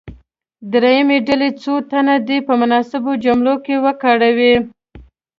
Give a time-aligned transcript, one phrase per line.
[0.73, 4.55] دریمې ډلې څو تنه دې په مناسبو جملو کې وکاروي.